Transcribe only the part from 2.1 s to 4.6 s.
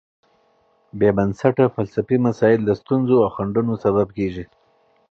مسایل د ستونزو او خنډونو سبب کېږي.